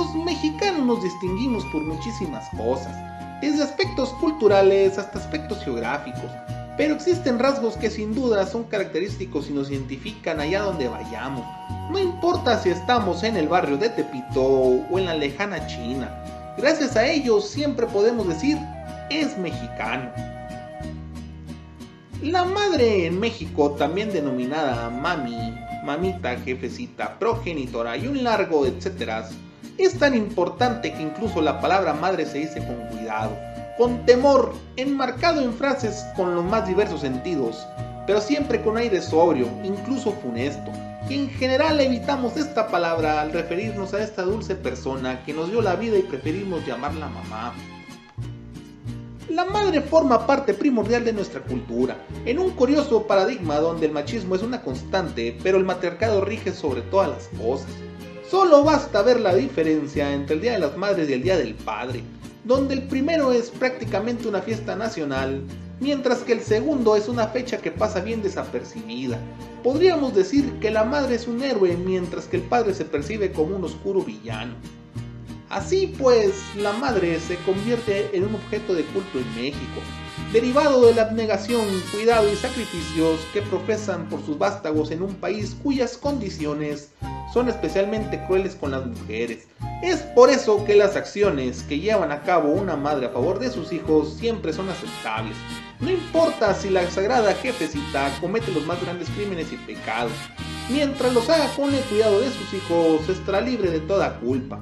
[0.00, 2.96] Los mexicanos nos distinguimos por muchísimas cosas,
[3.42, 6.30] desde aspectos culturales hasta aspectos geográficos,
[6.78, 11.44] pero existen rasgos que sin duda son característicos y nos identifican allá donde vayamos.
[11.90, 16.08] No importa si estamos en el barrio de Tepito o en la lejana China.
[16.56, 18.56] Gracias a ellos siempre podemos decir
[19.10, 20.10] es mexicano.
[22.22, 25.54] La madre en México, también denominada mami,
[25.84, 29.28] mamita, jefecita, progenitora y un largo etcétera,
[29.84, 33.36] es tan importante que incluso la palabra madre se dice con cuidado
[33.80, 37.66] con temor, enmarcado en frases con los más diversos sentidos,
[38.06, 40.70] pero siempre con aire sobrio, incluso funesto.
[41.08, 45.62] Y en general evitamos esta palabra al referirnos a esta dulce persona que nos dio
[45.62, 47.54] la vida y preferimos llamarla mamá.
[49.30, 54.34] La madre forma parte primordial de nuestra cultura, en un curioso paradigma donde el machismo
[54.34, 57.70] es una constante, pero el matriarcado rige sobre todas las cosas.
[58.30, 61.56] Solo basta ver la diferencia entre el Día de las Madres y el Día del
[61.56, 62.04] Padre,
[62.44, 65.42] donde el primero es prácticamente una fiesta nacional,
[65.80, 69.18] mientras que el segundo es una fecha que pasa bien desapercibida.
[69.64, 73.56] Podríamos decir que la madre es un héroe, mientras que el padre se percibe como
[73.56, 74.54] un oscuro villano.
[75.50, 79.80] Así pues, la madre se convierte en un objeto de culto en México,
[80.32, 85.56] derivado de la abnegación, cuidado y sacrificios que profesan por sus vástagos en un país
[85.60, 86.92] cuyas condiciones
[87.34, 89.48] son especialmente crueles con las mujeres.
[89.82, 93.50] Es por eso que las acciones que llevan a cabo una madre a favor de
[93.50, 95.36] sus hijos siempre son aceptables.
[95.80, 100.12] No importa si la sagrada jefecita comete los más grandes crímenes y pecados,
[100.68, 104.60] mientras los haga con el cuidado de sus hijos estará libre de toda culpa.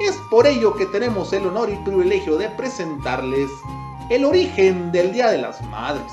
[0.00, 3.50] Es por ello que tenemos el honor y privilegio de presentarles
[4.08, 6.10] el origen del Día de las Madres.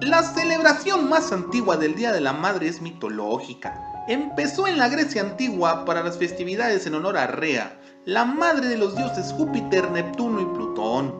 [0.00, 3.78] La celebración más antigua del Día de la Madre es mitológica.
[4.08, 8.78] Empezó en la Grecia antigua para las festividades en honor a Rea, la madre de
[8.78, 11.14] los dioses Júpiter, Neptuno y Plutón.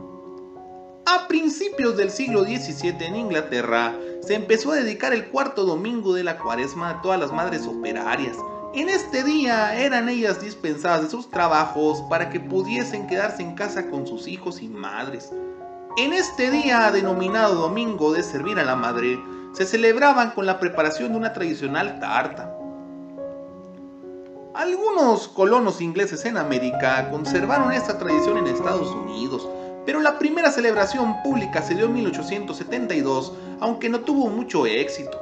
[1.04, 3.94] A principios del siglo XVII en Inglaterra
[4.26, 8.36] se empezó a dedicar el cuarto domingo de la cuaresma a todas las madres operarias.
[8.74, 13.88] En este día eran ellas dispensadas de sus trabajos para que pudiesen quedarse en casa
[13.90, 15.30] con sus hijos y madres.
[15.96, 19.20] En este día denominado Domingo de Servir a la Madre,
[19.52, 22.52] se celebraban con la preparación de una tradicional tarta.
[24.54, 29.48] Algunos colonos ingleses en América conservaron esta tradición en Estados Unidos,
[29.86, 35.18] pero la primera celebración pública se dio en 1872, aunque no tuvo mucho éxito.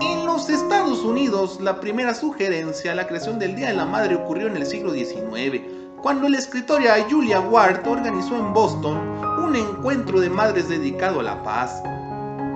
[0.00, 4.16] En los Estados Unidos, la primera sugerencia a la creación del Día de la Madre
[4.16, 5.62] ocurrió en el siglo XIX,
[6.02, 8.96] cuando la escritora Julia Ward organizó en Boston
[9.44, 11.82] un encuentro de madres dedicado a la paz.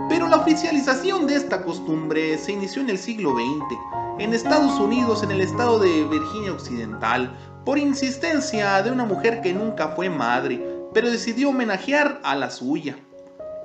[0.08, 5.22] Pero la oficialización de esta costumbre se inició en el siglo XX, en Estados Unidos,
[5.22, 10.73] en el estado de Virginia Occidental, por insistencia de una mujer que nunca fue madre,
[10.94, 12.96] pero decidió homenajear a la suya.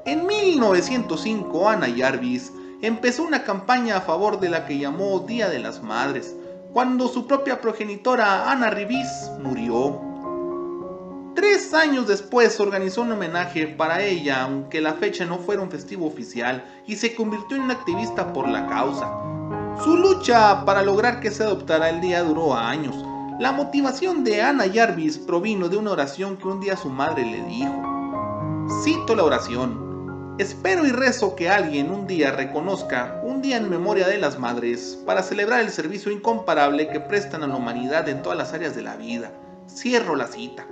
[0.06, 2.52] En 1905, Ana Jarvis
[2.82, 6.36] empezó una campaña a favor de la que llamó Día de las Madres,
[6.74, 9.08] cuando su propia progenitora Ana Rivis
[9.42, 10.02] murió.
[11.36, 16.08] Tres años después organizó un homenaje para ella, aunque la fecha no fuera un festivo
[16.08, 19.08] oficial, y se convirtió en una activista por la causa.
[19.84, 22.96] Su lucha para lograr que se adoptara el día duró años.
[23.40, 27.42] La motivación de Ana Jarvis provino de una oración que un día su madre le
[27.44, 28.68] dijo.
[28.84, 30.36] Cito la oración.
[30.40, 35.02] Espero y rezo que alguien un día reconozca un día en memoria de las madres
[35.06, 38.82] para celebrar el servicio incomparable que prestan a la humanidad en todas las áreas de
[38.82, 39.32] la vida.
[39.70, 40.68] Cierro la cita.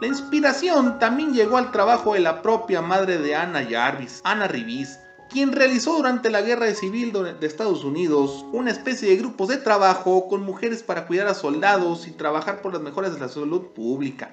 [0.00, 4.98] La inspiración también llegó al trabajo de la propia madre de Anna Jarvis, Anna Rivis,
[5.30, 10.28] quien realizó durante la Guerra Civil de Estados Unidos una especie de grupos de trabajo
[10.28, 14.30] con mujeres para cuidar a soldados y trabajar por las mejoras de la salud pública.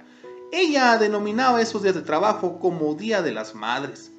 [0.52, 4.12] Ella denominaba esos días de trabajo como Día de las Madres.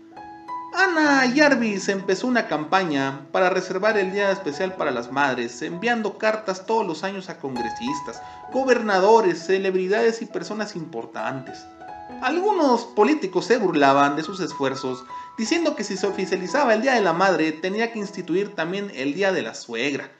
[0.77, 6.67] Ana Jarvis empezó una campaña para reservar el Día Especial para las Madres, enviando cartas
[6.67, 8.21] todos los años a congresistas,
[8.53, 11.65] gobernadores, celebridades y personas importantes.
[12.23, 15.05] Algunos políticos se burlaban de sus esfuerzos,
[15.39, 19.15] diciendo que si se oficializaba el Día de la Madre tenía que instituir también el
[19.15, 20.11] Día de la Suegra.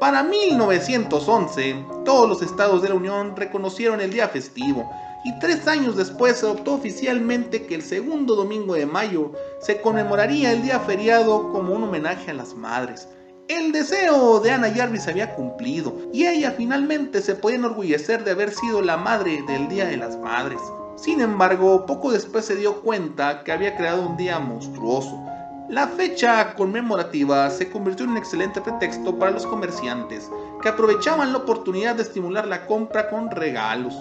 [0.00, 4.90] Para 1911, todos los estados de la Unión reconocieron el día festivo
[5.24, 10.52] y tres años después se adoptó oficialmente que el segundo domingo de mayo se conmemoraría
[10.52, 13.08] el día feriado como un homenaje a las madres.
[13.48, 18.52] El deseo de Ana Jarvis había cumplido y ella finalmente se podía enorgullecer de haber
[18.52, 20.60] sido la madre del Día de las Madres.
[20.96, 25.20] Sin embargo, poco después se dio cuenta que había creado un día monstruoso,
[25.68, 30.30] La fecha conmemorativa se convirtió en un excelente pretexto para los comerciantes
[30.60, 33.94] que aprovechaban la oportunidad de estimular la compra con regalos.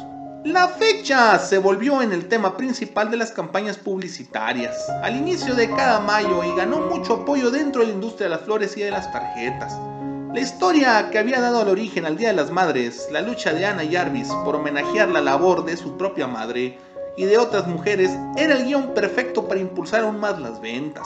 [0.44, 5.70] La fecha se volvió en el tema principal de las campañas publicitarias al inicio de
[5.70, 8.92] cada mayo y ganó mucho apoyo dentro de la industria de las flores y de
[8.92, 9.74] las tarjetas.
[10.34, 13.68] La historia que había dado el origen al Día de las Madres, la lucha de
[13.68, 16.80] Ana Jarvis por homenajear la labor de su propia madre
[17.16, 21.06] y de otras mujeres, era el guion perfecto para impulsar aún más las ventas.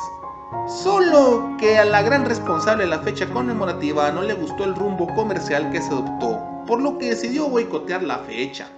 [0.81, 5.13] Solo que a la gran responsable de la fecha conmemorativa no le gustó el rumbo
[5.13, 8.69] comercial que se adoptó, por lo que decidió boicotear la fecha.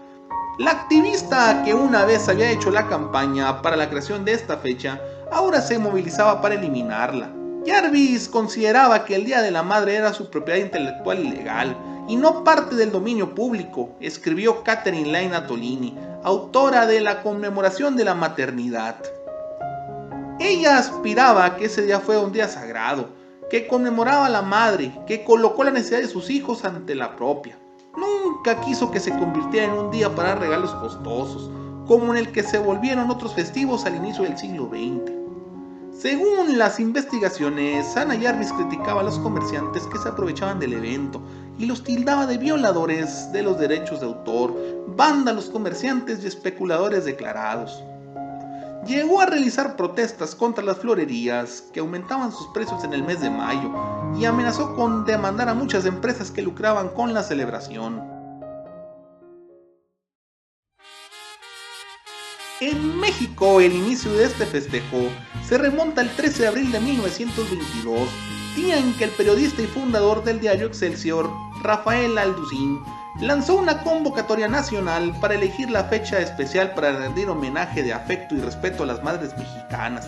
[0.58, 5.00] La activista que una vez había hecho la campaña para la creación de esta fecha,
[5.32, 7.30] ahora se movilizaba para eliminarla.
[7.66, 11.76] Jarvis consideraba que el Día de la Madre era su propiedad intelectual y legal,
[12.08, 18.06] y no parte del dominio público, escribió Catherine Lane Atolini, autora de la conmemoración de
[18.06, 18.96] la maternidad.
[20.40, 23.10] Ella aspiraba a que ese día fuera un día sagrado,
[23.50, 27.60] que conmemoraba a la madre, que colocó la necesidad de sus hijos ante la propia.
[27.98, 31.52] Nunca quiso que se convirtiera en un día para regalos costosos,
[31.86, 35.19] como en el que se volvieron otros festivos al inicio del siglo XX.
[36.00, 41.22] Según las investigaciones, Ana Jarvis criticaba a los comerciantes que se aprovechaban del evento
[41.58, 44.56] y los tildaba de violadores de los derechos de autor,
[44.96, 47.84] vándalos comerciantes y especuladores declarados.
[48.88, 53.30] Llegó a realizar protestas contra las florerías que aumentaban sus precios en el mes de
[53.30, 53.70] mayo
[54.18, 58.19] y amenazó con demandar a muchas empresas que lucraban con la celebración.
[62.62, 65.08] En México, el inicio de este festejo
[65.48, 68.10] se remonta al 13 de abril de 1922,
[68.58, 71.32] día en que el periodista y fundador del diario Excelsior,
[71.64, 72.82] Rafael Alducín,
[73.22, 78.42] lanzó una convocatoria nacional para elegir la fecha especial para rendir homenaje de afecto y
[78.42, 80.06] respeto a las madres mexicanas.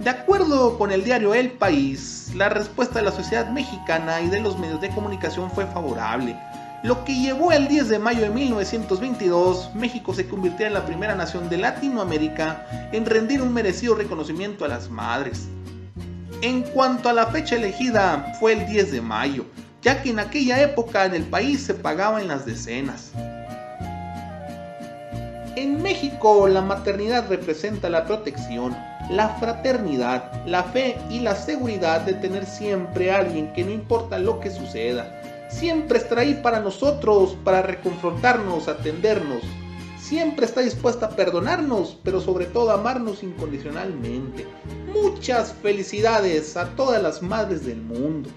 [0.00, 4.40] De acuerdo con el diario El País, la respuesta de la sociedad mexicana y de
[4.40, 6.38] los medios de comunicación fue favorable,
[6.82, 11.14] lo que llevó el 10 de mayo de 1922, México se convirtió en la primera
[11.14, 15.46] nación de Latinoamérica en rendir un merecido reconocimiento a las madres.
[16.42, 19.44] En cuanto a la fecha elegida, fue el 10 de mayo,
[19.80, 23.12] ya que en aquella época en el país se pagaban las decenas.
[25.54, 28.76] En México, la maternidad representa la protección,
[29.08, 34.18] la fraternidad, la fe y la seguridad de tener siempre a alguien que no importa
[34.18, 35.21] lo que suceda,
[35.52, 39.42] siempre estará ahí para nosotros, para reconfrontarnos, atendernos.
[40.00, 44.46] Siempre está dispuesta a perdonarnos, pero sobre todo a amarnos incondicionalmente.
[44.92, 48.28] Muchas felicidades a todas las madres del mundo.